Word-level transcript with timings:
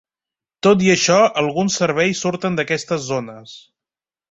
Tot 0.67 0.85
i 0.85 0.89
això, 0.93 1.17
alguns 1.41 1.77
serveis 1.83 2.23
surten 2.27 2.59
d'aquestes 2.61 3.07
zones. 3.13 3.57